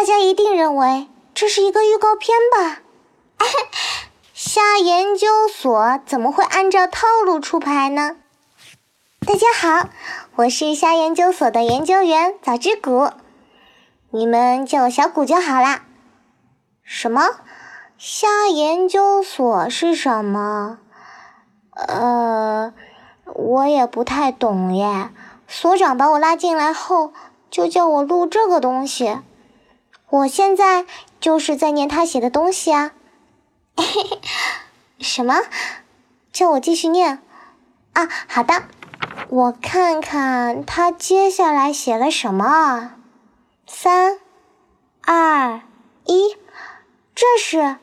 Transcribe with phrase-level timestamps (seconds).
[0.00, 2.80] 大家一定认为这是一个预告片吧？
[4.32, 8.16] 虾研究所怎么会按照套路出牌呢？
[9.26, 9.90] 大家好，
[10.36, 13.10] 我是虾研究所的研究员早知谷，
[14.08, 15.82] 你们叫我小谷就好啦。
[16.82, 17.36] 什么？
[17.98, 20.78] 虾研究所是什么？
[21.74, 22.72] 呃，
[23.26, 25.10] 我也不太懂耶。
[25.46, 27.12] 所长把我拉进来后，
[27.50, 29.18] 就叫我录这个东西。
[30.10, 30.84] 我现在
[31.20, 32.92] 就是在念他写的东西啊。
[34.98, 35.36] 什么？
[36.32, 37.22] 叫我继续念？
[37.92, 38.64] 啊，好的。
[39.28, 42.94] 我看看他接下来写了什么。
[43.66, 44.18] 三、
[45.02, 45.60] 二、
[46.04, 46.36] 一，
[47.14, 47.76] 这是。